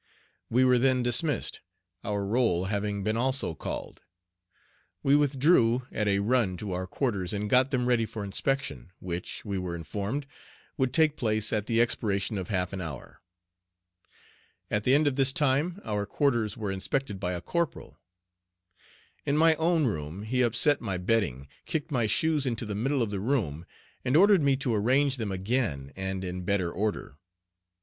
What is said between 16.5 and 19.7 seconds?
were inspected by a corporal. In my